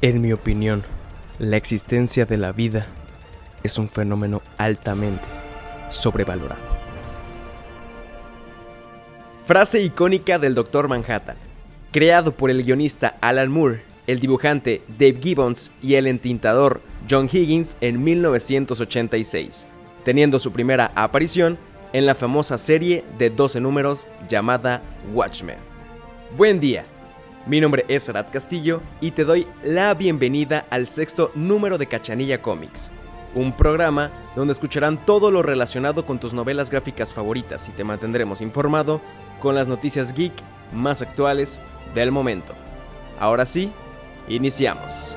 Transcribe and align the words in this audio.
En 0.00 0.20
mi 0.20 0.32
opinión, 0.32 0.84
la 1.40 1.56
existencia 1.56 2.24
de 2.24 2.36
la 2.36 2.52
vida 2.52 2.86
es 3.64 3.78
un 3.78 3.88
fenómeno 3.88 4.42
altamente 4.56 5.24
sobrevalorado. 5.90 6.60
Frase 9.44 9.82
icónica 9.82 10.38
del 10.38 10.54
Dr. 10.54 10.86
Manhattan, 10.86 11.36
creado 11.90 12.30
por 12.30 12.48
el 12.48 12.62
guionista 12.62 13.16
Alan 13.20 13.50
Moore, 13.50 13.82
el 14.06 14.20
dibujante 14.20 14.82
Dave 14.86 15.18
Gibbons 15.20 15.72
y 15.82 15.94
el 15.94 16.06
entintador 16.06 16.80
John 17.10 17.28
Higgins 17.30 17.76
en 17.80 18.04
1986, 18.04 19.66
teniendo 20.04 20.38
su 20.38 20.52
primera 20.52 20.92
aparición 20.94 21.58
en 21.92 22.06
la 22.06 22.14
famosa 22.14 22.56
serie 22.56 23.04
de 23.18 23.30
12 23.30 23.60
números 23.60 24.06
llamada 24.28 24.80
Watchmen. 25.12 25.58
Buen 26.36 26.60
día, 26.60 26.84
mi 27.48 27.62
nombre 27.62 27.86
es 27.88 28.08
Arad 28.10 28.26
Castillo 28.30 28.82
y 29.00 29.12
te 29.12 29.24
doy 29.24 29.46
la 29.64 29.94
bienvenida 29.94 30.66
al 30.68 30.86
sexto 30.86 31.32
número 31.34 31.78
de 31.78 31.86
Cachanilla 31.86 32.42
Comics, 32.42 32.92
un 33.34 33.52
programa 33.52 34.10
donde 34.36 34.52
escucharán 34.52 35.04
todo 35.06 35.30
lo 35.30 35.42
relacionado 35.42 36.04
con 36.04 36.20
tus 36.20 36.34
novelas 36.34 36.68
gráficas 36.68 37.14
favoritas 37.14 37.66
y 37.68 37.72
te 37.72 37.84
mantendremos 37.84 38.42
informado 38.42 39.00
con 39.40 39.54
las 39.54 39.66
noticias 39.66 40.12
geek 40.12 40.34
más 40.74 41.00
actuales 41.00 41.62
del 41.94 42.12
momento. 42.12 42.54
Ahora 43.18 43.46
sí, 43.46 43.72
iniciamos. 44.28 45.16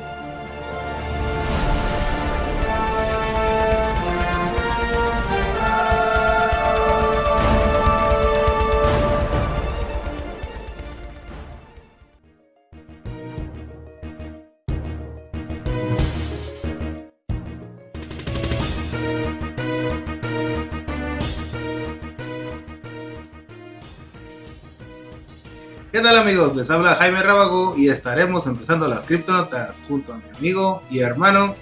¿Qué 25.91 25.99
tal 25.99 26.17
amigos? 26.17 26.55
Les 26.55 26.69
habla 26.69 26.95
Jaime 26.95 27.21
Rábago 27.21 27.75
y 27.77 27.89
estaremos 27.89 28.47
empezando 28.47 28.87
las 28.87 29.03
criptonotas 29.03 29.83
junto 29.89 30.13
a 30.13 30.19
mi 30.19 30.37
amigo 30.37 30.81
y 30.89 30.99
hermano 30.99 31.53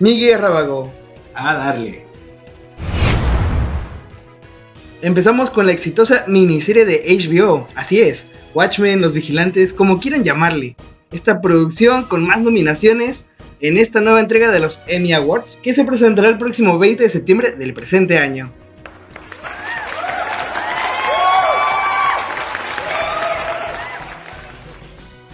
Miguel 0.00 0.38
Rábago. 0.38 0.92
A 1.32 1.54
darle. 1.54 2.04
Empezamos 5.00 5.48
con 5.48 5.64
la 5.64 5.72
exitosa 5.72 6.24
miniserie 6.26 6.84
de 6.84 7.02
HBO, 7.06 7.66
así 7.74 8.02
es, 8.02 8.26
Watchmen, 8.52 9.00
Los 9.00 9.14
Vigilantes, 9.14 9.72
como 9.72 9.98
quieran 9.98 10.24
llamarle. 10.24 10.76
Esta 11.10 11.40
producción 11.40 12.04
con 12.04 12.26
más 12.26 12.42
nominaciones 12.42 13.30
en 13.60 13.78
esta 13.78 14.02
nueva 14.02 14.20
entrega 14.20 14.50
de 14.50 14.60
los 14.60 14.82
Emmy 14.88 15.14
Awards 15.14 15.58
que 15.62 15.72
se 15.72 15.86
presentará 15.86 16.28
el 16.28 16.36
próximo 16.36 16.78
20 16.78 17.02
de 17.02 17.08
septiembre 17.08 17.52
del 17.52 17.72
presente 17.72 18.18
año. 18.18 18.52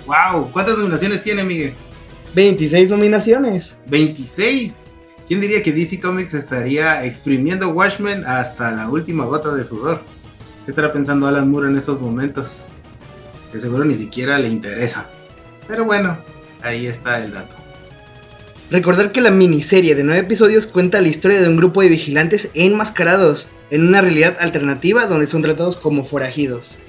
¡Wow! 0.06 0.50
¿Cuántas 0.52 0.78
nominaciones 0.78 1.22
tiene, 1.22 1.44
Miguel? 1.44 1.74
26 2.34 2.90
nominaciones. 2.90 3.78
26. 3.88 4.84
¿Quién 5.26 5.40
diría 5.40 5.62
que 5.62 5.72
DC 5.72 6.00
Comics 6.00 6.34
estaría 6.34 7.04
exprimiendo 7.04 7.70
Watchmen 7.70 8.24
hasta 8.24 8.70
la 8.70 8.88
última 8.88 9.24
gota 9.24 9.52
de 9.54 9.64
sudor? 9.64 10.02
¿Qué 10.64 10.70
estará 10.70 10.92
pensando 10.92 11.26
Alan 11.26 11.50
Moore 11.50 11.70
en 11.70 11.76
estos 11.76 12.00
momentos? 12.00 12.66
Que 13.52 13.58
seguro 13.58 13.84
ni 13.84 13.94
siquiera 13.94 14.38
le 14.38 14.48
interesa. 14.48 15.08
Pero 15.66 15.84
bueno, 15.84 16.18
ahí 16.62 16.86
está 16.86 17.24
el 17.24 17.32
dato. 17.32 17.56
Recordar 18.70 19.12
que 19.12 19.20
la 19.20 19.30
miniserie 19.30 19.94
de 19.94 20.04
9 20.04 20.20
episodios 20.20 20.66
cuenta 20.66 21.00
la 21.00 21.08
historia 21.08 21.40
de 21.40 21.48
un 21.48 21.56
grupo 21.56 21.82
de 21.82 21.88
vigilantes 21.88 22.50
enmascarados 22.54 23.50
en 23.70 23.86
una 23.86 24.00
realidad 24.00 24.36
alternativa 24.40 25.06
donde 25.06 25.26
son 25.26 25.42
tratados 25.42 25.76
como 25.76 26.04
forajidos. 26.04 26.80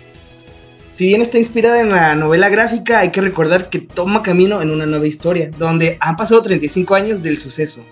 Si 0.97 1.05
bien 1.05 1.21
está 1.21 1.37
inspirada 1.37 1.79
en 1.79 1.89
la 1.89 2.15
novela 2.15 2.49
gráfica, 2.49 2.97
hay 2.97 3.11
que 3.11 3.21
recordar 3.21 3.69
que 3.69 3.77
toma 3.77 4.23
camino 4.23 4.63
en 4.63 4.71
una 4.71 4.87
nueva 4.87 5.05
historia, 5.05 5.51
donde 5.59 5.95
han 5.99 6.15
pasado 6.15 6.41
35 6.41 6.95
años 6.95 7.21
del 7.21 7.37
suceso. 7.37 7.85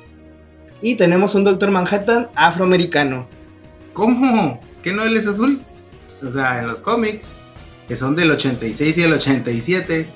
Y 0.81 0.95
tenemos 0.95 1.35
un 1.35 1.43
Doctor 1.43 1.69
Manhattan 1.69 2.29
afroamericano. 2.33 3.27
¿Cómo? 3.93 4.59
¿Que 4.81 4.91
no 4.91 5.03
es 5.03 5.27
azul? 5.27 5.61
O 6.27 6.31
sea, 6.31 6.57
en 6.57 6.67
los 6.67 6.81
cómics, 6.81 7.27
que 7.87 7.95
son 7.95 8.15
del 8.15 8.31
86 8.31 8.97
y 8.97 9.03
el 9.03 9.13
87, 9.13 10.07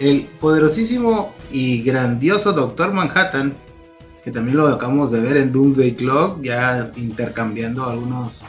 el 0.00 0.22
poderosísimo 0.40 1.34
y 1.50 1.82
grandioso 1.82 2.54
Doctor 2.54 2.94
Manhattan, 2.94 3.54
que 4.24 4.30
también 4.30 4.56
lo 4.56 4.68
acabamos 4.68 5.10
de 5.10 5.20
ver 5.20 5.36
en 5.36 5.52
Doomsday 5.52 5.92
Clock, 5.96 6.42
ya 6.42 6.92
intercambiando 6.96 7.84
algunos 7.84 8.42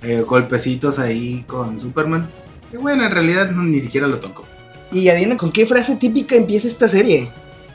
eh, 0.00 0.22
golpecitos 0.22 0.98
ahí 0.98 1.44
con 1.46 1.78
Superman 1.78 2.26
que 2.70 2.78
bueno, 2.78 3.04
en 3.04 3.10
realidad 3.10 3.50
ni 3.50 3.80
siquiera 3.80 4.06
lo 4.06 4.20
tocó. 4.20 4.44
Y 4.92 5.08
adivina 5.08 5.36
con 5.36 5.52
qué 5.52 5.66
frase 5.66 5.96
típica 5.96 6.34
empieza 6.34 6.68
esta 6.68 6.88
serie. 6.88 7.30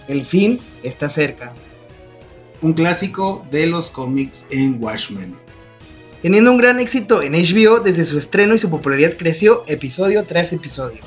El 0.07 0.25
fin 0.25 0.59
está 0.83 1.09
cerca. 1.09 1.53
Un 2.61 2.73
clásico 2.73 3.45
de 3.51 3.67
los 3.67 3.89
cómics 3.89 4.45
en 4.49 4.81
Watchmen. 4.81 5.35
Teniendo 6.21 6.51
un 6.51 6.57
gran 6.57 6.79
éxito 6.79 7.21
en 7.21 7.33
HBO 7.33 7.79
desde 7.79 8.05
su 8.05 8.17
estreno 8.17 8.55
y 8.55 8.59
su 8.59 8.69
popularidad 8.69 9.17
creció 9.17 9.63
episodio 9.67 10.23
tras 10.25 10.53
episodio. 10.53 11.01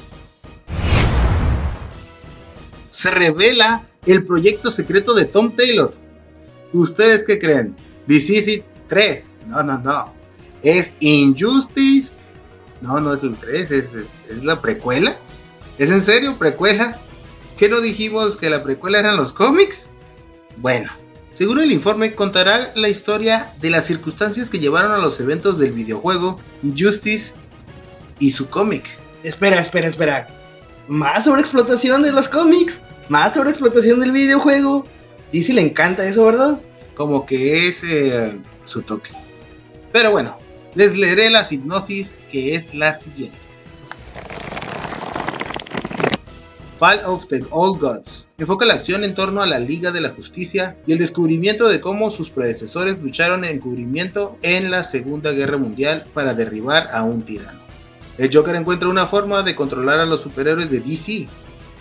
Se 2.91 3.11
revela 3.11 3.87
el 4.05 4.25
proyecto 4.25 4.71
secreto 4.71 5.15
de 5.15 5.25
Tom 5.25 5.57
Taylor. 5.57 5.95
¿Ustedes 6.73 7.25
qué 7.25 7.39
creen? 7.39 7.75
DC 8.07 8.63
3. 8.89 9.37
No, 9.49 9.63
no, 9.63 9.79
no. 9.79 10.13
Es 10.63 10.95
Injustice 11.01 12.16
no, 12.81 13.01
no 13.01 13.15
es 13.15 13.23
el 13.23 13.37
3, 13.37 13.71
es, 13.71 14.45
la 14.45 14.61
precuela. 14.61 15.17
¿Es 15.79 15.91
en 15.91 16.01
serio 16.01 16.37
precuela? 16.39 16.99
¿Qué 17.57 17.69
no 17.69 17.81
dijimos 17.81 18.37
que 18.37 18.51
la 18.51 18.63
precuela 18.63 18.99
eran 18.99 19.17
los 19.17 19.33
cómics? 19.33 19.89
Bueno, 20.59 20.91
seguro 21.33 21.63
el 21.63 21.73
informe 21.73 22.15
contará 22.15 22.73
la 22.75 22.89
historia 22.89 23.53
de 23.61 23.71
las 23.71 23.87
circunstancias 23.87 24.51
que 24.51 24.59
llevaron 24.59 24.93
a 24.93 24.99
los 24.99 25.21
eventos 25.21 25.59
del 25.59 25.73
videojuego 25.73 26.39
Justice 26.77 27.35
y 28.19 28.33
su 28.33 28.49
cómic. 28.49 28.85
Espera, 29.23 29.61
espera, 29.61 29.89
espera. 29.89 30.29
Más 30.89 31.25
sobre 31.25 31.41
explotación 31.41 32.03
de 32.03 32.13
los 32.13 32.29
cómics, 32.29 32.81
más 33.09 33.35
sobre 33.35 33.51
explotación 33.51 34.01
del 34.01 34.13
videojuego. 34.13 34.85
DC 35.33 35.53
le 35.53 35.63
encanta 35.63 36.07
eso, 36.07 36.25
¿verdad? 36.25 36.61
Como 36.95 37.27
que 37.27 37.69
es 37.69 37.83
eh, 37.85 38.39
su 38.65 38.83
toque. 38.83 39.11
Pero 39.93 40.13
bueno, 40.13 40.39
les 40.77 40.95
leeré 40.95 41.31
la 41.31 41.47
hipnosis 41.51 42.21
que 42.31 42.55
es 42.55 42.75
la 42.75 42.95
siguiente. 42.95 43.39
Fall 46.79 47.01
of 47.07 47.27
the 47.29 47.43
Old 47.51 47.81
Gods 47.81 48.29
enfoca 48.37 48.67
la 48.67 48.75
acción 48.75 49.03
en 49.03 49.15
torno 49.15 49.41
a 49.41 49.47
la 49.47 49.59
Liga 49.59 49.91
de 49.91 50.03
la 50.03 50.11
Justicia 50.11 50.77
y 50.87 50.93
el 50.93 50.99
descubrimiento 50.99 51.69
de 51.69 51.81
cómo 51.81 52.11
sus 52.11 52.29
predecesores 52.29 52.99
lucharon 53.03 53.47
en 53.47 53.57
encubrimiento 53.57 54.37
en 54.43 54.71
la 54.71 54.85
Segunda 54.85 55.33
Guerra 55.33 55.57
Mundial 55.57 56.05
para 56.13 56.35
derribar 56.35 56.91
a 56.93 57.03
un 57.03 57.23
tirano. 57.23 57.59
El 58.19 58.31
Joker 58.31 58.55
encuentra 58.55 58.91
una 58.91 59.07
forma 59.07 59.43
de 59.43 59.55
controlar 59.55 60.01
a 60.01 60.07
los 60.07 60.21
superhéroes 60.21 60.71
de 60.71 60.81
DC. 60.81 61.27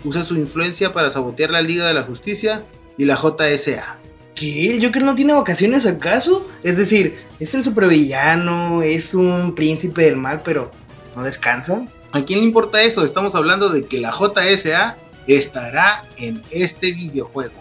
Usa 0.04 0.24
su 0.24 0.36
influencia 0.36 0.94
para 0.94 1.10
sabotear 1.10 1.50
la 1.50 1.60
Liga 1.60 1.86
de 1.86 1.94
la 1.94 2.04
Justicia 2.04 2.64
y 2.96 3.04
la 3.04 3.16
JSA. 3.16 3.98
¿Qué? 4.36 4.76
¿El 4.76 4.84
Joker 4.84 5.02
no 5.02 5.14
tiene 5.14 5.32
vacaciones 5.32 5.86
acaso? 5.86 6.46
Es 6.62 6.76
decir, 6.76 7.18
es 7.40 7.54
el 7.54 7.64
supervillano, 7.64 8.82
es 8.82 9.14
un 9.14 9.54
príncipe 9.54 10.04
del 10.04 10.16
mal, 10.16 10.42
pero 10.44 10.70
¿no 11.16 11.24
descansa? 11.24 11.86
¿A 12.12 12.22
quién 12.22 12.40
le 12.40 12.44
importa 12.44 12.82
eso? 12.82 13.02
Estamos 13.02 13.34
hablando 13.34 13.70
de 13.70 13.86
que 13.86 13.98
la 13.98 14.12
JSA 14.12 14.98
estará 15.26 16.04
en 16.18 16.42
este 16.50 16.92
videojuego. 16.92 17.54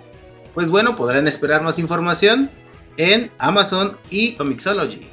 Pues 0.54 0.70
bueno, 0.70 0.98
podrán 0.98 1.28
esperar 1.28 1.64
más 1.64 1.80
información 1.80 2.52
en 2.98 3.32
Amazon 3.38 3.98
y 4.10 4.34
Comixology. 4.34 5.10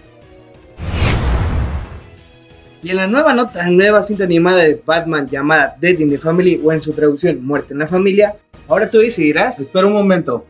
Y 2.82 2.90
en 2.90 2.96
la 2.96 3.06
nueva 3.06 3.34
nota, 3.34 3.68
nueva 3.70 4.02
cinta 4.02 4.24
animada 4.24 4.64
de 4.64 4.82
Batman 4.84 5.28
llamada 5.28 5.76
Dead 5.80 6.00
in 6.00 6.10
the 6.10 6.18
Family 6.18 6.60
o 6.64 6.72
en 6.72 6.80
su 6.80 6.92
traducción 6.92 7.44
Muerte 7.44 7.72
en 7.72 7.78
la 7.78 7.86
Familia, 7.86 8.34
ahora 8.66 8.90
tú 8.90 8.98
decidirás. 8.98 9.60
Espera 9.60 9.86
un 9.86 9.92
momento, 9.92 10.44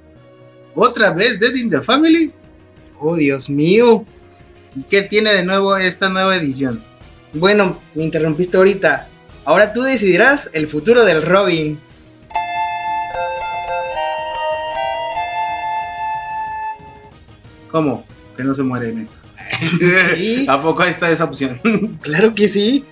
¿Otra 0.75 1.13
vez 1.13 1.39
Dead 1.39 1.55
in 1.55 1.71
the 1.71 1.83
Family? 1.83 2.33
Oh, 2.99 3.17
Dios 3.17 3.51
mío. 3.51 4.05
¿Y 4.75 4.83
qué 4.85 5.03
tiene 5.03 5.33
de 5.33 5.45
nuevo 5.45 5.77
esta 5.77 6.09
nueva 6.09 6.37
edición? 6.37 6.83
Bueno, 7.35 7.79
me 7.95 8.05
interrumpiste 8.05 8.57
ahorita. 8.57 9.09
Ahora 9.45 9.73
tú 9.73 9.83
decidirás 9.83 10.51
el 10.55 10.67
futuro 10.67 11.05
del 11.05 11.23
Robin. 11.23 11.79
¿Cómo? 17.71 18.07
Que 18.37 18.45
no 18.45 18.55
se 18.55 18.63
muere 18.63 18.91
en 18.91 19.01
esta. 19.01 19.17
¿Sí? 20.17 20.47
¿A 20.49 20.63
poco 20.63 20.85
está 20.85 21.11
esa 21.11 21.25
opción? 21.25 21.61
claro 22.03 22.35
que 22.35 22.49
sí. 22.49 22.87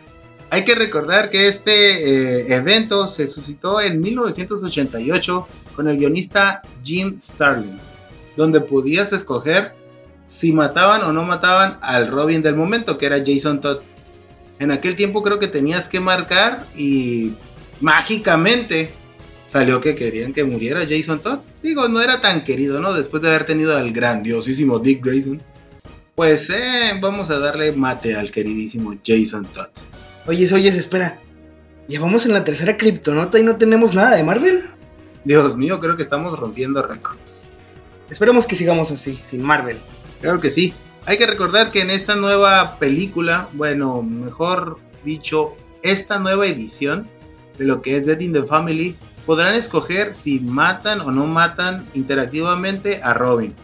Hay 0.51 0.65
que 0.65 0.75
recordar 0.75 1.31
que 1.31 1.47
este 1.47 2.43
eh, 2.43 2.55
evento 2.55 3.07
se 3.07 3.27
suscitó 3.27 3.81
en 3.81 4.01
1988 4.01 5.47
con 5.81 5.89
el 5.89 5.97
guionista 5.97 6.61
Jim 6.85 7.19
Starlin, 7.19 7.79
donde 8.37 8.61
podías 8.61 9.15
escoger 9.15 9.73
si 10.27 10.53
mataban 10.53 11.03
o 11.05 11.13
no 11.15 11.25
mataban 11.25 11.79
al 11.81 12.09
Robin 12.09 12.43
del 12.43 12.55
momento, 12.55 12.99
que 12.99 13.07
era 13.07 13.23
Jason 13.25 13.63
Todd. 13.63 13.79
En 14.59 14.73
aquel 14.73 14.95
tiempo 14.95 15.23
creo 15.23 15.39
que 15.39 15.49
tenías 15.49 15.89
que 15.89 15.99
marcar 15.99 16.67
y 16.77 17.33
mágicamente 17.81 18.93
salió 19.47 19.81
que 19.81 19.95
querían 19.95 20.35
que 20.35 20.45
muriera 20.45 20.87
Jason 20.87 21.23
Todd. 21.23 21.39
Digo, 21.63 21.89
no 21.89 22.03
era 22.03 22.21
tan 22.21 22.45
querido, 22.45 22.79
¿no? 22.83 22.93
Después 22.93 23.23
de 23.23 23.31
haber 23.31 23.47
tenido 23.47 23.75
al 23.75 23.91
grandiosísimo 23.91 24.81
Dick 24.81 25.03
Grayson. 25.03 25.43
Pues 26.15 26.51
eh, 26.51 26.93
vamos 27.01 27.31
a 27.31 27.39
darle 27.39 27.73
mate 27.73 28.17
al 28.17 28.31
queridísimo 28.31 28.97
Jason 29.03 29.47
Todd. 29.47 29.71
Oye, 30.27 30.47
oye, 30.53 30.69
espera. 30.69 31.19
Llevamos 31.89 32.27
en 32.27 32.35
la 32.35 32.45
tercera 32.45 32.77
criptonota 32.77 33.39
y 33.39 33.45
no 33.45 33.57
tenemos 33.57 33.95
nada 33.95 34.15
de 34.15 34.25
Marvel. 34.25 34.71
Dios 35.25 35.57
mío, 35.57 35.81
creo 35.81 35.97
que 35.97 36.03
estamos 36.03 36.39
rompiendo 36.39 36.83
récord. 36.83 37.17
Esperemos 38.09 38.47
que 38.47 38.57
sigamos 38.57 38.91
así, 38.91 39.15
sin 39.17 39.43
Marvel. 39.43 39.79
Claro 40.21 40.41
que 40.41 40.51
sí. 40.51 40.75
Hay 41.07 41.17
que 41.17 41.27
recordar 41.27 41.71
que 41.71 41.81
en 41.81 41.91
esta 41.91 42.17
nueva 42.17 42.77
película, 42.79 43.49
bueno, 43.53 44.03
mejor 44.03 44.79
dicho, 45.05 45.55
esta 45.83 46.19
nueva 46.19 46.47
edición 46.47 47.09
de 47.59 47.65
lo 47.65 47.83
que 47.83 47.97
es 47.97 48.07
Dead 48.07 48.21
in 48.21 48.33
the 48.33 48.43
Family, 48.45 48.97
podrán 49.27 49.55
escoger 49.55 50.15
si 50.15 50.41
matan 50.41 51.01
o 51.01 51.11
no 51.11 51.27
matan 51.27 51.87
interactivamente 51.95 53.01
a 53.03 53.15
Robin. 53.15 53.55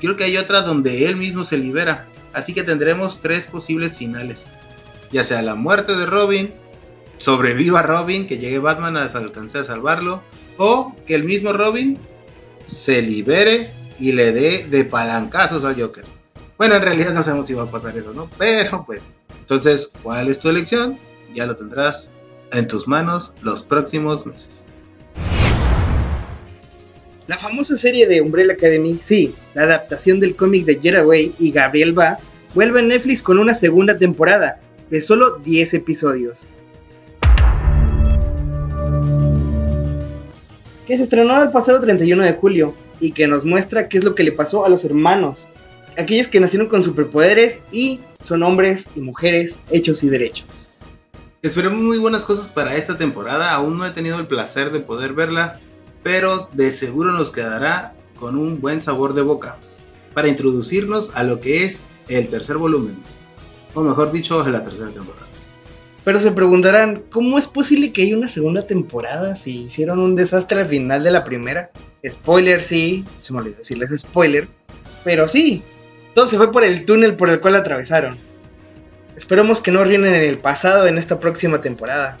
Creo 0.00 0.16
que 0.16 0.24
hay 0.24 0.36
otra 0.36 0.62
donde 0.62 1.06
él 1.06 1.16
mismo 1.16 1.44
se 1.44 1.58
libera, 1.58 2.06
así 2.32 2.54
que 2.54 2.62
tendremos 2.62 3.20
tres 3.20 3.46
posibles 3.46 3.98
finales. 3.98 4.54
Ya 5.12 5.22
sea 5.22 5.42
la 5.42 5.54
muerte 5.54 5.94
de 5.94 6.06
Robin, 6.06 6.52
sobreviva 7.18 7.82
Robin, 7.82 8.26
que 8.26 8.38
llegue 8.38 8.58
Batman 8.58 8.96
a 8.96 9.04
alcanzar 9.04 9.62
a 9.62 9.64
salvarlo, 9.64 10.22
o 10.58 10.94
que 11.06 11.14
el 11.14 11.24
mismo 11.24 11.52
Robin 11.52 11.98
se 12.66 13.02
libere 13.02 13.70
y 13.98 14.12
le 14.12 14.32
dé 14.32 14.64
de 14.64 14.84
palancazos 14.84 15.64
a 15.64 15.74
Joker. 15.74 16.04
Bueno, 16.58 16.76
en 16.76 16.82
realidad 16.82 17.12
no 17.12 17.22
sabemos 17.22 17.46
si 17.46 17.54
va 17.54 17.64
a 17.64 17.70
pasar 17.70 17.96
eso, 17.96 18.12
¿no? 18.12 18.30
Pero 18.38 18.84
pues, 18.86 19.20
entonces, 19.40 19.90
¿cuál 20.02 20.28
es 20.28 20.38
tu 20.38 20.48
elección? 20.48 20.98
Ya 21.34 21.46
lo 21.46 21.56
tendrás 21.56 22.14
en 22.52 22.68
tus 22.68 22.86
manos 22.86 23.32
los 23.42 23.62
próximos 23.62 24.26
meses. 24.26 24.68
La 27.26 27.38
famosa 27.38 27.76
serie 27.76 28.06
de 28.06 28.20
Umbrella 28.20 28.52
Academy, 28.54 28.98
sí, 29.00 29.34
la 29.54 29.62
adaptación 29.62 30.20
del 30.20 30.36
cómic 30.36 30.64
de 30.66 31.02
Way 31.02 31.34
y 31.38 31.52
Gabriel 31.52 31.92
Ba, 31.92 32.18
vuelve 32.54 32.80
a 32.80 32.82
Netflix 32.82 33.22
con 33.22 33.38
una 33.38 33.54
segunda 33.54 33.96
temporada 33.96 34.60
de 34.90 35.00
solo 35.00 35.38
10 35.38 35.74
episodios. 35.74 36.48
Que 40.92 40.98
se 40.98 41.04
estrenó 41.04 41.42
el 41.42 41.50
pasado 41.50 41.80
31 41.80 42.22
de 42.22 42.34
julio 42.34 42.74
y 43.00 43.12
que 43.12 43.26
nos 43.26 43.46
muestra 43.46 43.88
qué 43.88 43.96
es 43.96 44.04
lo 44.04 44.14
que 44.14 44.24
le 44.24 44.30
pasó 44.30 44.66
a 44.66 44.68
los 44.68 44.84
hermanos, 44.84 45.48
aquellos 45.96 46.28
que 46.28 46.38
nacieron 46.38 46.68
con 46.68 46.82
superpoderes 46.82 47.62
y 47.72 48.02
son 48.20 48.42
hombres 48.42 48.90
y 48.94 49.00
mujeres 49.00 49.62
hechos 49.70 50.04
y 50.04 50.10
derechos. 50.10 50.74
Esperemos 51.40 51.82
muy 51.82 51.96
buenas 51.96 52.26
cosas 52.26 52.50
para 52.50 52.76
esta 52.76 52.98
temporada, 52.98 53.52
aún 53.52 53.78
no 53.78 53.86
he 53.86 53.92
tenido 53.92 54.20
el 54.20 54.26
placer 54.26 54.70
de 54.70 54.80
poder 54.80 55.14
verla, 55.14 55.60
pero 56.02 56.50
de 56.52 56.70
seguro 56.70 57.12
nos 57.12 57.30
quedará 57.30 57.94
con 58.20 58.36
un 58.36 58.60
buen 58.60 58.82
sabor 58.82 59.14
de 59.14 59.22
boca 59.22 59.56
para 60.12 60.28
introducirnos 60.28 61.10
a 61.14 61.22
lo 61.22 61.40
que 61.40 61.64
es 61.64 61.84
el 62.08 62.28
tercer 62.28 62.58
volumen, 62.58 62.98
o 63.72 63.80
mejor 63.80 64.12
dicho, 64.12 64.46
la 64.46 64.62
tercera 64.62 64.90
temporada. 64.90 65.31
Pero 66.04 66.18
se 66.18 66.32
preguntarán, 66.32 67.04
¿cómo 67.10 67.38
es 67.38 67.46
posible 67.46 67.92
que 67.92 68.02
haya 68.02 68.16
una 68.16 68.28
segunda 68.28 68.66
temporada 68.66 69.36
si 69.36 69.64
hicieron 69.64 70.00
un 70.00 70.16
desastre 70.16 70.60
al 70.60 70.68
final 70.68 71.04
de 71.04 71.12
la 71.12 71.24
primera? 71.24 71.70
Spoiler, 72.06 72.62
sí, 72.62 73.04
se 73.20 73.32
me 73.32 73.38
olvidó 73.38 73.58
decirles 73.58 73.96
spoiler, 73.96 74.48
pero 75.04 75.28
sí, 75.28 75.62
todo 76.14 76.26
se 76.26 76.36
fue 76.36 76.50
por 76.50 76.64
el 76.64 76.84
túnel 76.84 77.14
por 77.14 77.30
el 77.30 77.40
cual 77.40 77.54
atravesaron. 77.54 78.18
Esperemos 79.16 79.60
que 79.60 79.70
no 79.70 79.80
arruinen 79.80 80.14
el 80.14 80.38
pasado 80.38 80.86
en 80.88 80.98
esta 80.98 81.20
próxima 81.20 81.60
temporada. 81.60 82.18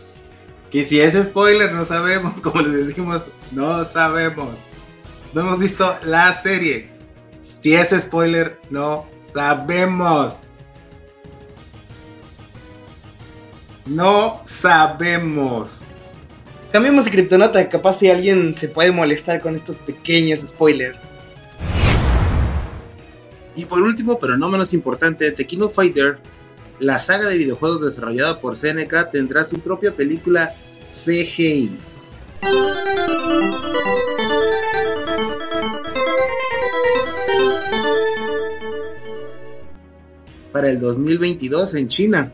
Que 0.70 0.86
si 0.86 1.00
es 1.00 1.14
spoiler, 1.14 1.72
no 1.72 1.84
sabemos, 1.84 2.40
como 2.40 2.62
les 2.62 2.86
decimos, 2.86 3.22
no 3.50 3.84
sabemos. 3.84 4.68
No 5.32 5.40
hemos 5.40 5.58
visto 5.58 5.94
la 6.04 6.32
serie. 6.32 6.90
Si 7.58 7.74
es 7.74 7.90
spoiler, 7.90 8.58
no 8.70 9.06
sabemos. 9.22 10.48
No 13.86 14.40
sabemos. 14.44 15.82
Cambiemos 16.70 17.04
de 17.04 17.10
criptonota, 17.10 17.68
capaz 17.68 17.98
si 17.98 18.10
alguien 18.10 18.54
se 18.54 18.68
puede 18.68 18.92
molestar 18.92 19.40
con 19.40 19.56
estos 19.56 19.78
pequeños 19.78 20.40
spoilers. 20.40 21.02
Y 23.54 23.66
por 23.66 23.82
último, 23.82 24.18
pero 24.18 24.38
no 24.38 24.48
menos 24.48 24.72
importante, 24.72 25.34
of 25.60 25.74
Fighter 25.74 26.18
la 26.78 26.98
saga 26.98 27.28
de 27.28 27.36
videojuegos 27.36 27.84
desarrollada 27.84 28.40
por 28.40 28.56
SNK 28.56 29.12
tendrá 29.12 29.44
su 29.44 29.60
propia 29.60 29.94
película 29.94 30.54
CGI. 30.88 31.76
Para 40.50 40.70
el 40.70 40.80
2022 40.80 41.74
en 41.74 41.88
China. 41.88 42.32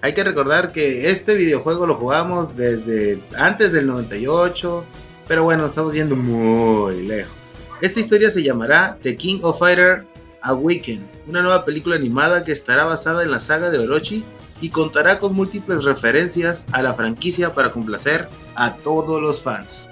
Hay 0.00 0.14
que 0.14 0.22
recordar 0.22 0.72
que 0.72 1.10
este 1.10 1.34
videojuego 1.34 1.86
lo 1.86 1.96
jugamos 1.96 2.56
desde 2.56 3.20
antes 3.36 3.72
del 3.72 3.88
98, 3.88 4.84
pero 5.26 5.42
bueno, 5.42 5.66
estamos 5.66 5.92
yendo 5.92 6.14
muy 6.14 7.06
lejos. 7.06 7.34
Esta 7.80 7.98
historia 7.98 8.30
se 8.30 8.42
llamará 8.42 8.96
The 9.02 9.16
King 9.16 9.40
of 9.42 9.58
Fighter 9.58 10.06
Awaken, 10.42 11.04
una 11.26 11.42
nueva 11.42 11.64
película 11.64 11.96
animada 11.96 12.44
que 12.44 12.52
estará 12.52 12.84
basada 12.84 13.24
en 13.24 13.32
la 13.32 13.40
saga 13.40 13.70
de 13.70 13.78
Orochi 13.80 14.24
y 14.60 14.70
contará 14.70 15.18
con 15.18 15.34
múltiples 15.34 15.82
referencias 15.84 16.66
a 16.72 16.82
la 16.82 16.94
franquicia 16.94 17.54
para 17.54 17.72
complacer 17.72 18.28
a 18.54 18.76
todos 18.76 19.20
los 19.20 19.42
fans. 19.42 19.88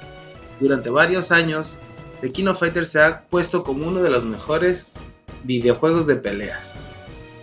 Durante 0.61 0.89
varios 0.89 1.33
años, 1.33 1.79
The 2.21 2.31
King 2.31 2.47
of 2.47 2.61
Fighters 2.61 2.91
se 2.91 3.01
ha 3.01 3.23
puesto 3.23 3.65
como 3.65 3.87
uno 3.89 4.03
de 4.03 4.11
los 4.11 4.25
mejores 4.25 4.93
videojuegos 5.43 6.07
de 6.07 6.17
peleas, 6.17 6.77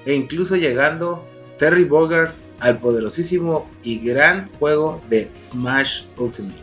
e 0.06 0.14
incluso 0.16 0.56
llegando 0.56 1.26
Terry 1.58 1.84
Bogard 1.84 2.34
al 2.60 2.80
poderosísimo 2.80 3.70
y 3.84 4.00
gran 4.00 4.50
juego 4.60 5.02
de 5.10 5.32
Smash 5.40 6.04
Ultimate. 6.18 6.62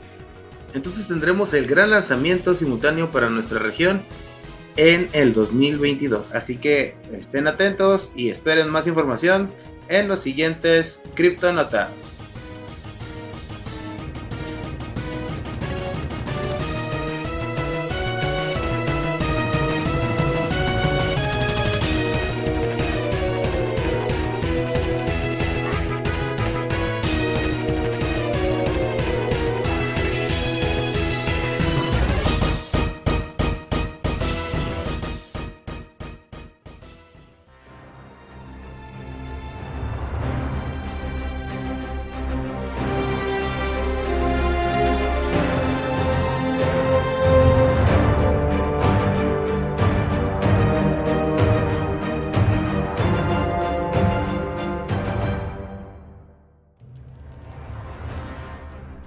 Entonces 0.75 1.09
tendremos 1.09 1.53
el 1.55 1.67
gran 1.67 1.91
lanzamiento 1.91 2.55
simultáneo 2.55 3.11
para 3.11 3.29
nuestra 3.29 3.59
región 3.59 4.03
en 4.77 5.09
el 5.13 5.33
2022. 5.33 6.33
Así 6.33 6.57
que 6.57 6.97
estén 7.11 7.49
atentos 7.49 8.13
y 8.15 8.31
esperen 8.31 8.71
más 8.71 8.87
información 8.87 9.53
en 9.89 10.09
los 10.09 10.21
siguientes 10.21 11.03
Cryptonotas. 11.15 12.21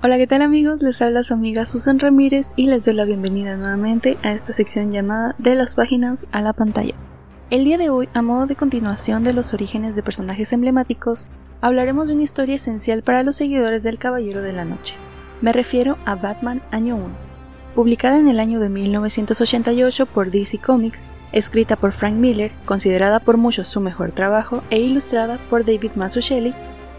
Hola, 0.05 0.17
¿qué 0.17 0.27
tal 0.27 0.41
amigos? 0.41 0.81
Les 0.81 1.01
habla 1.01 1.23
su 1.23 1.33
amiga 1.33 1.65
Susan 1.65 1.97
Ramírez 1.97 2.51
y 2.57 2.67
les 2.67 2.83
doy 2.83 2.93
la 2.93 3.05
bienvenida 3.05 3.55
nuevamente 3.55 4.17
a 4.21 4.33
esta 4.33 4.51
sección 4.51 4.91
llamada 4.91 5.33
De 5.37 5.55
las 5.55 5.75
páginas 5.75 6.27
a 6.33 6.41
la 6.41 6.51
pantalla. 6.51 6.93
El 7.49 7.63
día 7.63 7.77
de 7.77 7.89
hoy, 7.89 8.09
a 8.13 8.21
modo 8.21 8.45
de 8.45 8.57
continuación 8.57 9.23
de 9.23 9.31
los 9.31 9.53
orígenes 9.53 9.95
de 9.95 10.03
personajes 10.03 10.51
emblemáticos, 10.51 11.29
hablaremos 11.61 12.07
de 12.07 12.15
una 12.15 12.23
historia 12.23 12.55
esencial 12.55 13.01
para 13.01 13.23
los 13.23 13.37
seguidores 13.37 13.83
del 13.83 13.97
Caballero 13.97 14.41
de 14.41 14.51
la 14.51 14.65
Noche. 14.65 14.95
Me 15.39 15.53
refiero 15.53 15.97
a 16.03 16.15
Batman 16.15 16.61
Año 16.71 16.97
1. 16.97 17.05
Publicada 17.73 18.17
en 18.17 18.27
el 18.27 18.41
año 18.41 18.59
de 18.59 18.67
1988 18.67 20.05
por 20.07 20.31
DC 20.31 20.57
Comics, 20.57 21.07
escrita 21.31 21.77
por 21.77 21.93
Frank 21.93 22.15
Miller, 22.15 22.51
considerada 22.65 23.21
por 23.21 23.37
muchos 23.37 23.69
su 23.69 23.79
mejor 23.79 24.11
trabajo 24.11 24.63
e 24.69 24.81
ilustrada 24.81 25.39
por 25.49 25.63
David 25.63 25.91
Mazzucchelli, 25.95 26.53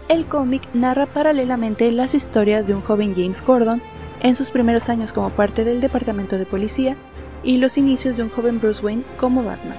el 0.07 0.25
cómic 0.25 0.63
narra 0.73 1.05
paralelamente 1.05 1.91
las 1.91 2.13
historias 2.13 2.67
de 2.67 2.75
un 2.75 2.81
joven 2.81 3.13
James 3.15 3.43
Gordon, 3.43 3.81
en 4.21 4.35
sus 4.35 4.51
primeros 4.51 4.89
años 4.89 5.13
como 5.13 5.29
parte 5.29 5.63
del 5.63 5.81
departamento 5.81 6.37
de 6.37 6.45
policía 6.45 6.95
y 7.43 7.57
los 7.57 7.77
inicios 7.77 8.17
de 8.17 8.23
un 8.23 8.29
joven 8.29 8.59
Bruce 8.59 8.83
Wayne 8.83 9.03
como 9.17 9.43
Batman. 9.43 9.77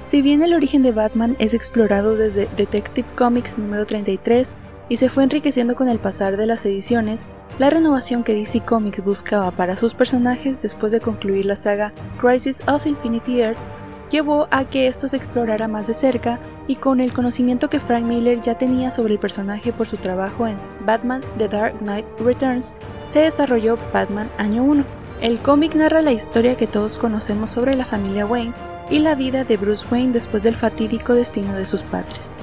Si 0.00 0.22
bien 0.22 0.42
el 0.42 0.54
origen 0.54 0.82
de 0.82 0.92
Batman 0.92 1.36
es 1.38 1.52
explorado 1.52 2.16
desde 2.16 2.48
Detective 2.56 3.08
Comics 3.16 3.58
número 3.58 3.86
33 3.86 4.56
y 4.88 4.96
se 4.96 5.08
fue 5.08 5.24
enriqueciendo 5.24 5.74
con 5.74 5.88
el 5.88 5.98
pasar 5.98 6.36
de 6.36 6.46
las 6.46 6.64
ediciones, 6.64 7.26
la 7.58 7.70
renovación 7.70 8.22
que 8.22 8.34
DC 8.34 8.60
Comics 8.60 9.02
buscaba 9.02 9.50
para 9.50 9.76
sus 9.76 9.94
personajes 9.94 10.62
después 10.62 10.92
de 10.92 11.00
concluir 11.00 11.46
la 11.46 11.56
saga 11.56 11.92
Crisis 12.20 12.62
of 12.68 12.86
Infinity 12.86 13.40
Earths 13.40 13.74
llevó 14.10 14.48
a 14.50 14.64
que 14.64 14.86
esto 14.86 15.08
se 15.08 15.16
explorara 15.16 15.68
más 15.68 15.86
de 15.86 15.94
cerca 15.94 16.38
y 16.66 16.76
con 16.76 17.00
el 17.00 17.12
conocimiento 17.12 17.68
que 17.68 17.80
Frank 17.80 18.04
Miller 18.04 18.40
ya 18.40 18.56
tenía 18.56 18.90
sobre 18.90 19.14
el 19.14 19.18
personaje 19.18 19.72
por 19.72 19.86
su 19.86 19.96
trabajo 19.96 20.46
en 20.46 20.58
Batman 20.84 21.22
The 21.38 21.48
Dark 21.48 21.78
Knight 21.78 22.06
Returns, 22.20 22.74
se 23.06 23.20
desarrolló 23.20 23.76
Batman 23.92 24.28
Año 24.38 24.64
1. 24.64 24.84
El 25.20 25.38
cómic 25.38 25.74
narra 25.74 26.02
la 26.02 26.12
historia 26.12 26.56
que 26.56 26.66
todos 26.66 26.98
conocemos 26.98 27.50
sobre 27.50 27.74
la 27.74 27.84
familia 27.84 28.26
Wayne 28.26 28.52
y 28.90 28.98
la 28.98 29.14
vida 29.14 29.44
de 29.44 29.56
Bruce 29.56 29.86
Wayne 29.90 30.12
después 30.12 30.42
del 30.42 30.54
fatídico 30.54 31.14
destino 31.14 31.54
de 31.54 31.66
sus 31.66 31.82
padres, 31.82 32.36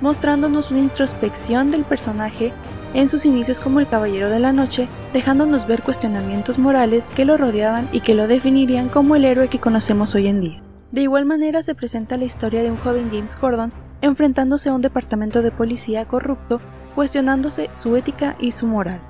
mostrándonos 0.00 0.70
una 0.70 0.80
introspección 0.80 1.70
del 1.70 1.84
personaje 1.84 2.52
en 2.94 3.08
sus 3.08 3.26
inicios 3.26 3.58
como 3.58 3.80
el 3.80 3.88
Caballero 3.88 4.28
de 4.28 4.38
la 4.38 4.52
Noche, 4.52 4.88
dejándonos 5.12 5.66
ver 5.66 5.82
cuestionamientos 5.82 6.58
morales 6.58 7.10
que 7.10 7.24
lo 7.24 7.36
rodeaban 7.36 7.88
y 7.92 8.00
que 8.00 8.14
lo 8.14 8.26
definirían 8.26 8.88
como 8.88 9.16
el 9.16 9.24
héroe 9.24 9.48
que 9.48 9.60
conocemos 9.60 10.14
hoy 10.14 10.28
en 10.28 10.40
día. 10.40 10.61
De 10.92 11.00
igual 11.00 11.24
manera 11.24 11.62
se 11.62 11.74
presenta 11.74 12.18
la 12.18 12.26
historia 12.26 12.62
de 12.62 12.70
un 12.70 12.76
joven 12.76 13.08
James 13.10 13.36
Gordon 13.40 13.72
enfrentándose 14.02 14.68
a 14.68 14.74
un 14.74 14.82
departamento 14.82 15.40
de 15.40 15.50
policía 15.50 16.06
corrupto, 16.06 16.60
cuestionándose 16.94 17.70
su 17.72 17.96
ética 17.96 18.36
y 18.38 18.52
su 18.52 18.66
moral. 18.66 19.00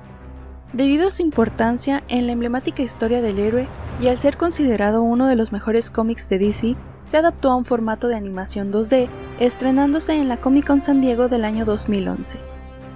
Debido 0.71 1.07
a 1.07 1.11
su 1.11 1.21
importancia 1.23 2.03
en 2.07 2.25
la 2.25 2.31
emblemática 2.31 2.81
historia 2.81 3.21
del 3.21 3.37
héroe 3.37 3.67
y 4.01 4.07
al 4.07 4.17
ser 4.17 4.37
considerado 4.37 5.01
uno 5.01 5.27
de 5.27 5.35
los 5.35 5.51
mejores 5.51 5.91
cómics 5.91 6.29
de 6.29 6.39
DC, 6.39 6.75
se 7.03 7.17
adaptó 7.17 7.51
a 7.51 7.55
un 7.55 7.65
formato 7.65 8.07
de 8.07 8.15
animación 8.15 8.71
2D, 8.71 9.09
estrenándose 9.39 10.13
en 10.13 10.29
la 10.29 10.37
Comic 10.37 10.65
Con 10.65 10.79
San 10.79 11.01
Diego 11.01 11.27
del 11.27 11.43
año 11.43 11.65
2011. 11.65 12.39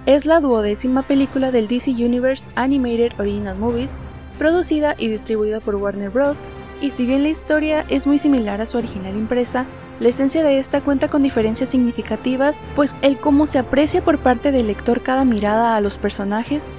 Es 0.06 0.24
la 0.24 0.40
duodécima 0.40 1.02
película 1.02 1.50
del 1.50 1.68
DC 1.68 1.90
Universe 1.90 2.46
Animated 2.54 3.12
Original 3.20 3.58
Movies, 3.58 3.96
producida 4.38 4.94
y 4.96 5.08
distribuida 5.08 5.60
por 5.60 5.74
Warner 5.76 6.10
Bros 6.10 6.46
y 6.80 6.90
si 6.90 7.06
bien 7.06 7.22
la 7.22 7.28
historia 7.28 7.84
es 7.88 8.06
muy 8.06 8.18
similar 8.18 8.60
a 8.60 8.66
su 8.66 8.78
original 8.78 9.16
impresa, 9.16 9.66
la 10.00 10.08
esencia 10.08 10.44
de 10.44 10.58
esta 10.58 10.80
cuenta 10.80 11.08
con 11.08 11.22
diferencias 11.22 11.70
significativas, 11.70 12.64
pues 12.76 12.96
el 13.02 13.18
cómo 13.18 13.46
se 13.46 13.58
aprecia 13.58 14.04
por 14.04 14.18
parte 14.18 14.52
del 14.52 14.68
lector 14.68 15.00
cada 15.02 15.24
mirada 15.24 15.74
a 15.74 15.80
los 15.80 15.98
personajes, 15.98 16.70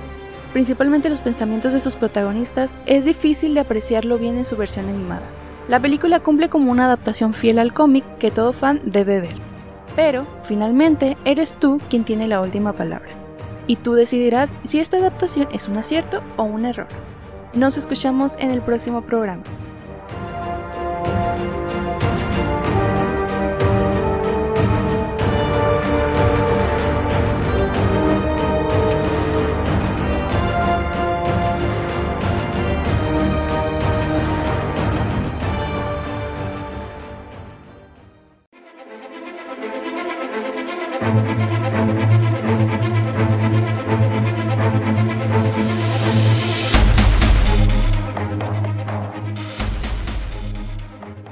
principalmente 0.53 1.09
los 1.09 1.21
pensamientos 1.21 1.73
de 1.73 1.81
sus 1.81 1.95
protagonistas, 1.95 2.79
es 2.85 3.05
difícil 3.05 3.53
de 3.53 3.59
apreciarlo 3.59 4.17
bien 4.17 4.37
en 4.37 4.45
su 4.45 4.55
versión 4.55 4.87
animada. 4.87 5.23
La 5.67 5.79
película 5.79 6.21
cumple 6.21 6.49
como 6.49 6.71
una 6.71 6.85
adaptación 6.85 7.33
fiel 7.33 7.59
al 7.59 7.73
cómic 7.73 8.03
que 8.17 8.31
todo 8.31 8.53
fan 8.53 8.81
debe 8.85 9.19
ver. 9.19 9.35
Pero, 9.95 10.25
finalmente, 10.43 11.17
eres 11.25 11.55
tú 11.55 11.79
quien 11.89 12.05
tiene 12.05 12.27
la 12.27 12.41
última 12.41 12.73
palabra. 12.73 13.09
Y 13.67 13.75
tú 13.75 13.93
decidirás 13.93 14.55
si 14.63 14.79
esta 14.79 14.97
adaptación 14.97 15.47
es 15.51 15.67
un 15.67 15.77
acierto 15.77 16.23
o 16.37 16.43
un 16.43 16.65
error. 16.65 16.87
Nos 17.53 17.77
escuchamos 17.77 18.35
en 18.37 18.49
el 18.49 18.61
próximo 18.61 19.01
programa. 19.01 19.43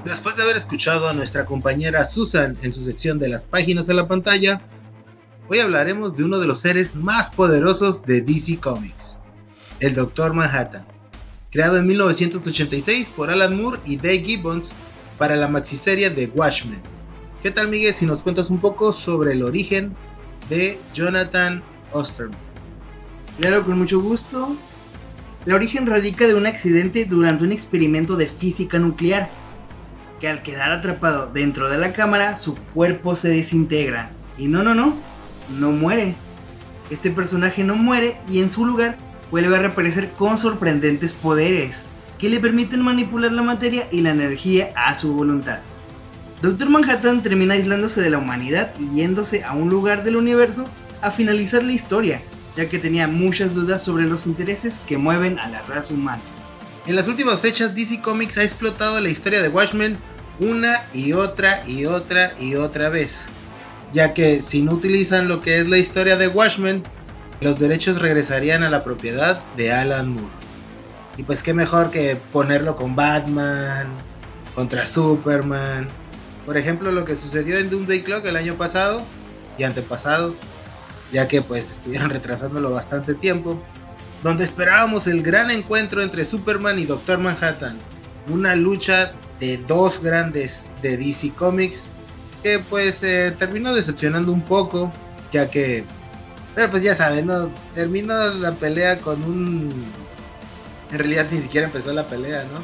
Después 0.07 0.37
de 0.37 0.43
haber 0.43 0.55
escuchado 0.55 1.09
a 1.09 1.13
nuestra 1.13 1.43
compañera 1.43 2.05
Susan 2.05 2.57
en 2.61 2.71
su 2.71 2.85
sección 2.85 3.19
de 3.19 3.27
las 3.27 3.43
páginas 3.43 3.87
de 3.87 3.93
la 3.93 4.07
pantalla, 4.07 4.61
hoy 5.49 5.59
hablaremos 5.59 6.15
de 6.15 6.23
uno 6.23 6.39
de 6.39 6.47
los 6.47 6.61
seres 6.61 6.95
más 6.95 7.29
poderosos 7.29 8.01
de 8.05 8.21
DC 8.21 8.57
Comics, 8.61 9.17
el 9.81 9.95
Doctor 9.95 10.33
Manhattan, 10.33 10.85
creado 11.51 11.77
en 11.77 11.87
1986 11.87 13.09
por 13.17 13.29
Alan 13.29 13.61
Moore 13.61 13.81
y 13.85 13.97
Dave 13.97 14.19
Gibbons 14.19 14.71
para 15.17 15.35
la 15.35 15.49
maxiserie 15.49 16.09
de 16.09 16.27
Watchmen. 16.27 16.79
¿Qué 17.43 17.51
tal 17.51 17.67
Miguel 17.67 17.93
si 17.93 18.05
nos 18.05 18.21
cuentas 18.21 18.49
un 18.49 18.61
poco 18.61 18.93
sobre 18.93 19.33
el 19.33 19.43
origen 19.43 19.93
de 20.49 20.79
Jonathan 20.93 21.61
Osterman? 21.91 22.39
Claro, 23.41 23.65
con 23.65 23.77
mucho 23.77 23.99
gusto. 23.99 24.55
El 25.45 25.53
origen 25.53 25.85
radica 25.85 26.25
de 26.27 26.35
un 26.35 26.47
accidente 26.47 27.03
durante 27.03 27.43
un 27.43 27.51
experimento 27.51 28.15
de 28.15 28.27
física 28.27 28.79
nuclear 28.79 29.29
que 30.19 30.27
al 30.27 30.41
quedar 30.41 30.71
atrapado 30.71 31.27
dentro 31.31 31.69
de 31.69 31.77
la 31.77 31.93
cámara, 31.93 32.37
su 32.37 32.55
cuerpo 32.73 33.15
se 33.15 33.29
desintegra. 33.29 34.11
Y 34.37 34.47
no, 34.47 34.63
no, 34.63 34.73
no, 34.73 34.95
no 35.59 35.71
muere. 35.71 36.15
Este 36.89 37.11
personaje 37.11 37.63
no 37.63 37.75
muere 37.75 38.17
y 38.29 38.41
en 38.41 38.51
su 38.51 38.65
lugar 38.65 38.97
vuelve 39.31 39.55
a 39.55 39.59
reaparecer 39.59 40.11
con 40.11 40.37
sorprendentes 40.37 41.13
poderes 41.13 41.85
que 42.17 42.29
le 42.29 42.39
permiten 42.39 42.81
manipular 42.81 43.31
la 43.31 43.43
materia 43.43 43.87
y 43.91 44.01
la 44.01 44.11
energía 44.11 44.71
a 44.75 44.95
su 44.95 45.13
voluntad. 45.13 45.59
Doctor 46.41 46.69
Manhattan 46.69 47.23
termina 47.23 47.55
aislándose 47.55 48.01
de 48.01 48.09
la 48.09 48.19
humanidad 48.19 48.73
y 48.79 48.89
yéndose 48.95 49.43
a 49.43 49.53
un 49.53 49.69
lugar 49.69 50.03
del 50.03 50.17
universo 50.17 50.65
a 51.01 51.11
finalizar 51.11 51.63
la 51.63 51.73
historia, 51.73 52.21
ya 52.55 52.69
que 52.69 52.79
tenía 52.79 53.07
muchas 53.07 53.55
dudas 53.55 53.83
sobre 53.83 54.05
los 54.05 54.27
intereses 54.27 54.79
que 54.87 54.97
mueven 54.97 55.39
a 55.39 55.49
la 55.49 55.61
raza 55.63 55.93
humana. 55.93 56.21
En 56.87 56.95
las 56.95 57.09
últimas 57.09 57.41
fechas, 57.41 57.75
DC 57.75 57.99
Comics 57.99 58.37
ha 58.37 58.43
explotado 58.43 59.01
la 59.01 59.09
historia 59.09 59.41
de 59.41 59.49
Watchmen 59.49 59.97
una 60.39 60.85
y 60.93 61.11
otra 61.11 61.67
y 61.67 61.85
otra 61.85 62.31
y 62.39 62.55
otra 62.55 62.87
vez. 62.87 63.25
Ya 63.91 64.13
que 64.13 64.41
si 64.41 64.61
no 64.61 64.71
utilizan 64.71 65.27
lo 65.27 65.41
que 65.41 65.59
es 65.59 65.67
la 65.67 65.79
historia 65.79 66.15
de 66.15 66.29
Watchmen, 66.29 66.83
los 67.41 67.59
derechos 67.59 67.99
regresarían 67.99 68.63
a 68.63 68.69
la 68.69 68.85
propiedad 68.85 69.41
de 69.57 69.73
Alan 69.73 70.13
Moore. 70.13 70.29
Y 71.17 71.23
pues 71.23 71.43
qué 71.43 71.53
mejor 71.53 71.91
que 71.91 72.15
ponerlo 72.31 72.77
con 72.77 72.95
Batman, 72.95 73.87
contra 74.55 74.85
Superman. 74.85 75.89
Por 76.45 76.55
ejemplo, 76.55 76.93
lo 76.93 77.03
que 77.03 77.17
sucedió 77.17 77.57
en 77.57 77.69
Doomsday 77.69 78.01
Clock 78.01 78.25
el 78.27 78.37
año 78.37 78.55
pasado 78.55 79.01
y 79.57 79.63
antepasado, 79.63 80.35
ya 81.11 81.27
que 81.27 81.41
pues 81.41 81.69
estuvieron 81.69 82.09
retrasándolo 82.11 82.71
bastante 82.71 83.13
tiempo 83.13 83.61
donde 84.23 84.43
esperábamos 84.43 85.07
el 85.07 85.21
gran 85.21 85.51
encuentro 85.51 86.01
entre 86.01 86.25
Superman 86.25 86.79
y 86.79 86.85
Doctor 86.85 87.19
Manhattan. 87.19 87.77
Una 88.29 88.55
lucha 88.55 89.13
de 89.39 89.57
dos 89.57 90.01
grandes 90.01 90.65
de 90.81 90.97
DC 90.97 91.31
Comics 91.31 91.91
que 92.43 92.59
pues 92.59 93.03
eh, 93.03 93.33
terminó 93.37 93.73
decepcionando 93.73 94.31
un 94.31 94.41
poco, 94.41 94.91
ya 95.31 95.49
que, 95.49 95.83
pero 96.55 96.69
pues 96.69 96.83
ya 96.83 96.95
saben, 96.95 97.27
¿no? 97.27 97.51
terminó 97.73 98.15
la 98.33 98.51
pelea 98.53 98.99
con 98.99 99.21
un... 99.23 99.71
En 100.91 100.99
realidad 100.99 101.27
ni 101.31 101.41
siquiera 101.41 101.67
empezó 101.67 101.91
la 101.93 102.07
pelea, 102.07 102.43
¿no? 102.45 102.59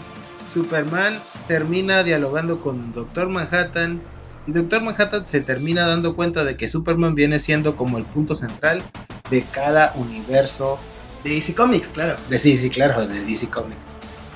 Superman 0.52 1.20
termina 1.48 2.04
dialogando 2.04 2.62
con 2.62 2.94
Doctor 2.94 3.28
Manhattan 3.28 4.02
y 4.48 4.52
Doctor 4.52 4.82
Manhattan 4.82 5.28
se 5.28 5.42
termina 5.42 5.88
dando 5.88 6.16
cuenta 6.16 6.44
de 6.44 6.56
que 6.56 6.68
Superman 6.68 7.16
viene 7.16 7.40
siendo 7.40 7.76
como 7.76 7.98
el 7.98 8.06
punto 8.06 8.36
central 8.36 8.82
de 9.30 9.44
cada 9.44 9.94
universo 9.96 10.80
de 11.24 11.30
DC 11.30 11.56
Comics, 11.56 11.88
claro. 11.90 12.18
De 12.30 12.38
sí, 12.40 12.70
claro, 12.70 13.06
de 13.08 13.24
DC 13.24 13.50
Comics. 13.50 13.88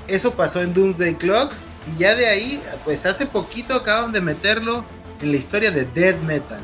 Eso 0.08 0.32
pasó 0.32 0.62
en 0.62 0.74
Doomsday 0.74 1.16
Clock. 1.16 1.54
Y 1.94 2.00
ya 2.00 2.16
de 2.16 2.28
ahí, 2.28 2.62
pues 2.84 3.06
hace 3.06 3.26
poquito 3.26 3.76
acaban 3.76 4.12
de 4.12 4.22
meterlo 4.22 4.84
en 5.22 5.32
la 5.32 5.38
historia 5.38 5.72
de 5.72 5.86
Dead 5.86 6.16
Metal. 6.22 6.60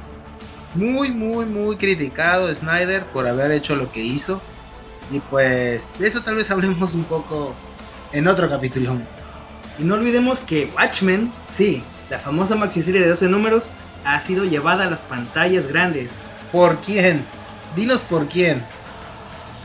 Muy, 0.75 1.12
muy, 1.12 1.46
muy 1.46 1.77
criticado 1.77 2.53
Snyder 2.53 3.03
por 3.06 3.27
haber 3.27 3.51
hecho 3.51 3.75
lo 3.75 3.92
que 3.92 4.01
hizo. 4.01 4.42
Y 5.12 5.20
pues 5.20 5.89
de 6.00 6.08
eso 6.08 6.22
tal 6.22 6.36
vez 6.36 6.50
hablemos 6.51 6.94
un 6.94 7.03
poco 7.03 7.53
en 8.12 8.27
otro 8.27 8.50
capítulo. 8.50 8.98
Y 9.80 9.84
no 9.84 9.96
olvidemos 9.96 10.39
que 10.39 10.72
Watchmen, 10.75 11.32
sí, 11.48 11.84
la 12.10 12.20
famosa 12.20 12.56
maxiserie 12.56 13.01
de 13.01 13.10
12 13.10 13.27
números, 13.27 13.70
ha 14.06 14.20
sido 14.22 14.46
llevada 14.46 14.86
a 14.86 14.89
las 14.89 15.01
pantallas 15.01 15.68
grandes. 15.68 16.13
¿Por 16.51 16.77
quién? 16.77 17.24
Dinos 17.75 18.01
por 18.01 18.27
quién. 18.27 18.63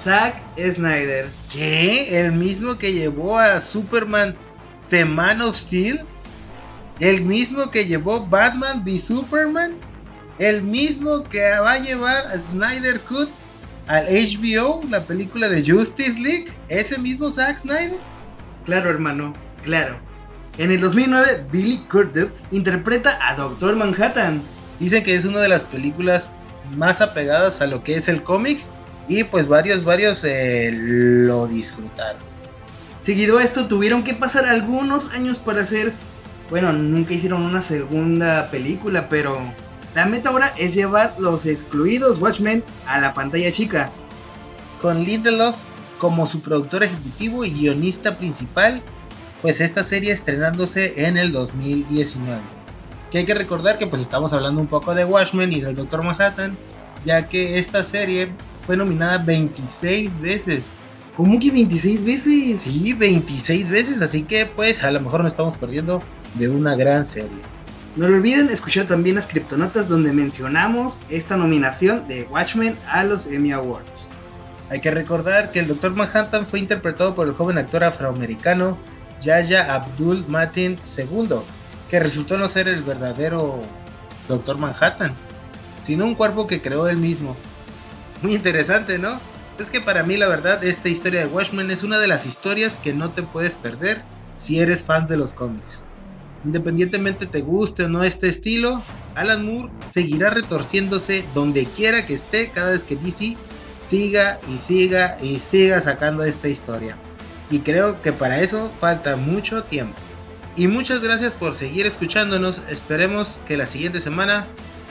Zack 0.05 0.43
Snyder. 0.57 1.29
¿Qué? 1.53 2.21
¿El 2.21 2.33
mismo 2.33 2.79
que 2.79 2.93
llevó 2.93 3.39
a 3.39 3.61
Superman 3.61 4.37
The 4.91 5.05
Man 5.05 5.41
of 5.41 5.57
Steel? 5.57 6.01
¿El 7.01 7.25
mismo 7.25 7.71
que 7.71 7.85
llevó 7.85 8.27
Batman 8.27 8.83
v 8.85 8.99
Superman? 8.99 9.75
¿El 10.39 10.63
mismo 10.63 11.25
que 11.25 11.41
va 11.41 11.73
a 11.73 11.79
llevar 11.79 12.27
a 12.29 12.39
Snyder 12.39 13.01
Cut 13.01 13.29
al 13.89 14.07
HBO 14.07 14.83
la 14.89 15.05
película 15.05 15.49
de 15.49 15.69
Justice 15.69 16.21
League? 16.21 16.47
¿Ese 16.69 16.99
mismo 16.99 17.31
Zack 17.31 17.59
Snyder? 17.59 17.99
Claro, 18.67 18.91
hermano, 18.91 19.33
claro. 19.65 19.97
En 20.59 20.71
el 20.71 20.81
2009, 20.81 21.47
Billy 21.51 21.79
Crudup 21.89 22.31
interpreta 22.51 23.19
a 23.21 23.35
Doctor 23.35 23.77
Manhattan. 23.77 24.43
Dicen 24.81 25.03
que 25.03 25.15
es 25.15 25.25
una 25.25 25.41
de 25.41 25.49
las 25.49 25.65
películas 25.65 26.33
más 26.77 27.01
apegadas 27.01 27.61
a 27.61 27.67
lo 27.67 27.83
que 27.83 27.97
es 27.97 28.09
el 28.09 28.23
cómic 28.23 28.61
y 29.09 29.25
pues 29.25 29.49
varios, 29.49 29.85
varios 29.85 30.23
eh, 30.25 30.71
lo 30.73 31.47
disfrutaron. 31.47 32.21
Seguido 33.01 33.39
a 33.39 33.45
esto, 33.45 33.67
tuvieron 33.67 34.05
que 34.05 34.15
pasar 34.15 34.45
algunos 34.45 35.11
años 35.13 35.39
para 35.39 35.63
hacer, 35.63 35.93
bueno, 36.51 36.73
nunca 36.73 37.15
hicieron 37.15 37.43
una 37.43 37.63
segunda 37.63 38.51
película, 38.51 39.09
pero 39.09 39.41
la 39.95 40.05
meta 40.05 40.29
ahora 40.29 40.53
es 40.59 40.75
llevar 40.75 41.15
los 41.19 41.47
excluidos 41.47 42.21
Watchmen 42.21 42.63
a 42.87 43.01
la 43.01 43.15
pantalla 43.15 43.51
chica. 43.51 43.91
Con 44.83 45.05
Lindelof 45.05 45.57
como 45.99 46.27
su 46.27 46.41
productor 46.41 46.85
ejecutivo 46.85 47.45
y 47.45 47.51
guionista 47.51 48.17
principal, 48.19 48.83
pues 49.43 49.61
esta 49.61 49.83
serie 49.83 50.13
estrenándose 50.13 51.07
en 51.07 51.17
el 51.17 51.33
2019. 51.33 52.41
Que 53.11 53.19
hay 53.19 53.25
que 53.25 53.35
recordar 53.35 53.79
que 53.79 53.87
pues 53.87 54.03
estamos 54.03 54.33
hablando 54.33 54.61
un 54.61 54.67
poco 54.67 54.95
de 54.95 55.05
Watchmen 55.05 55.53
y 55.53 55.61
del 55.61 55.75
Doctor 55.75 56.03
Manhattan, 56.03 56.57
ya 57.05 57.29
que 57.29 57.59
esta 57.59 57.83
serie 57.83 58.29
fue 58.69 58.77
nominada 58.77 59.17
26 59.17 60.21
veces. 60.21 60.81
¿Cómo 61.17 61.41
que 61.41 61.51
26 61.51 62.05
veces? 62.05 62.61
Sí, 62.61 62.93
26 62.93 63.71
veces, 63.71 64.03
así 64.03 64.25
que 64.25 64.45
pues 64.45 64.85
a 64.85 64.91
lo 64.91 65.01
mejor 65.01 65.23
nos 65.23 65.33
estamos 65.33 65.57
perdiendo 65.57 66.03
de 66.35 66.51
una 66.51 66.77
gran 66.77 67.07
serie. 67.07 67.39
No 67.97 68.05
olviden 68.05 68.51
escuchar 68.51 68.87
también 68.87 69.17
las 69.17 69.27
criptonotas 69.27 69.89
donde 69.89 70.13
mencionamos 70.13 71.01
esta 71.09 71.39
nominación 71.39 72.07
de 72.09 72.25
Watchmen 72.25 72.77
a 72.91 73.05
los 73.05 73.27
Emmy 73.27 73.53
Awards. 73.53 74.11
Hay 74.69 74.83
que 74.83 74.91
recordar 74.91 75.51
que 75.51 75.61
el 75.61 75.69
Dr. 75.69 75.93
Manhattan 75.93 76.47
fue 76.47 76.59
interpretado 76.59 77.15
por 77.15 77.27
el 77.27 77.33
joven 77.33 77.57
actor 77.57 77.85
afroamericano 77.85 78.77
Yaya 79.23 79.75
Abdul 79.75 80.27
Matin 80.29 80.79
II, 80.95 81.37
que 81.89 82.01
resultó 82.01 82.37
no 82.37 82.49
ser 82.49 82.69
el 82.69 82.83
verdadero 82.83 83.63
Dr. 84.29 84.59
Manhattan, 84.59 85.15
sino 85.81 86.05
un 86.05 86.15
cuerpo 86.15 86.47
que 86.47 86.61
creó 86.61 86.87
él 86.87 86.99
mismo. 86.99 87.35
Muy 88.23 88.35
interesante, 88.35 88.99
¿no? 88.99 89.21
Es 89.59 89.71
que 89.71 89.81
para 89.81 90.03
mí 90.03 90.17
la 90.17 90.29
verdad 90.29 90.63
esta 90.65 90.89
historia 90.89 91.21
de 91.21 91.27
Watchmen 91.27 91.71
es 91.71 91.83
una 91.83 91.99
de 91.99 92.09
las 92.09 92.27
historias 92.27 92.79
que 92.79 92.95
no 92.95 93.11
te 93.11 93.23
puedes 93.23 93.55
perder 93.55 94.03
si 94.39 94.61
eres 94.61 94.85
fan 94.85 95.07
de 95.07 95.17
los 95.17 95.33
cómics. 95.33 95.85
Independientemente 96.45 97.27
te 97.27 97.41
guste 97.41 97.85
o 97.85 97.89
no 97.89 98.05
este 98.05 98.29
estilo, 98.29 98.83
Alan 99.17 99.45
Moore 99.45 99.73
seguirá 99.87 100.31
retorciéndose 100.31 101.25
donde 101.35 101.67
quiera 101.67 102.07
que 102.07 102.15
esté 102.15 102.51
cada 102.51 102.71
vez 102.71 102.85
que 102.85 102.97
DC 102.97 103.37
siga 103.77 104.39
y 104.49 104.59
siga 104.59 105.17
y 105.21 105.39
siga 105.39 105.81
sacando 105.81 106.23
esta 106.23 106.49
historia. 106.49 106.97
Y 107.51 107.61
creo 107.61 108.01
que 108.03 108.13
para 108.13 108.41
eso 108.41 108.71
falta 108.81 109.17
mucho 109.17 109.65
tiempo. 109.65 109.97
Y 110.57 110.67
muchas 110.69 111.03
gracias 111.03 111.33
por 111.33 111.57
seguir 111.57 111.87
escuchándonos. 111.87 112.61
Esperemos 112.69 113.39
que 113.47 113.57
la 113.57 113.67
siguiente 113.67 114.01
semana 114.01 114.47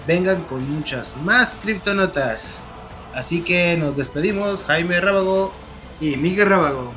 vengan 0.07 0.41
con 0.43 0.69
muchas 0.69 1.15
más 1.23 1.59
criptonotas. 1.61 2.57
Así 3.17 3.41
que 3.41 3.75
nos 3.77 3.97
despedimos, 3.97 4.63
Jaime 4.65 5.01
Rábago 5.01 5.51
y 5.99 6.17
Miguel 6.17 6.49
Rábago. 6.49 6.93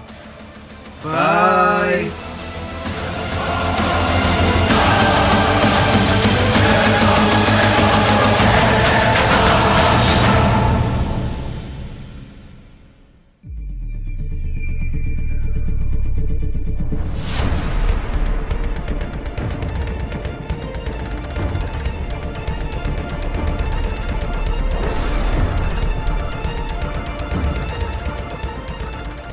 Bye. 1.03 2.30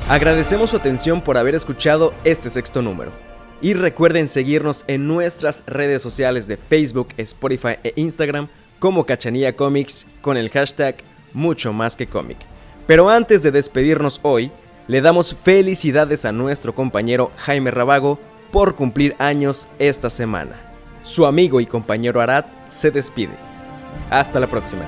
Agradecemos 0.08 0.70
su 0.70 0.76
atención 0.78 1.20
por 1.20 1.36
haber 1.36 1.54
escuchado 1.54 2.14
este 2.24 2.48
sexto 2.48 2.80
número. 2.80 3.12
Y 3.60 3.74
recuerden 3.74 4.30
seguirnos 4.30 4.84
en 4.86 5.06
nuestras 5.06 5.64
redes 5.66 6.00
sociales 6.00 6.48
de 6.48 6.56
Facebook, 6.56 7.08
Spotify 7.18 7.76
e 7.84 7.92
Instagram 7.94 8.48
como 8.78 9.04
Cachanilla 9.04 9.54
Comics 9.54 10.06
con 10.22 10.38
el 10.38 10.48
hashtag 10.48 10.96
mucho 11.34 11.74
más 11.74 11.94
que 11.94 12.06
cómic. 12.06 12.38
Pero 12.86 13.10
antes 13.10 13.42
de 13.42 13.50
despedirnos 13.50 14.20
hoy, 14.22 14.50
le 14.86 15.02
damos 15.02 15.34
felicidades 15.34 16.24
a 16.24 16.32
nuestro 16.32 16.74
compañero 16.74 17.30
Jaime 17.36 17.70
Rabago 17.70 18.18
por 18.50 18.76
cumplir 18.76 19.14
años 19.18 19.68
esta 19.78 20.08
semana. 20.08 20.56
Su 21.02 21.26
amigo 21.26 21.60
y 21.60 21.66
compañero 21.66 22.22
Arad 22.22 22.46
se 22.70 22.90
despide. 22.90 23.34
Hasta 24.08 24.40
la 24.40 24.46
próxima. 24.46 24.86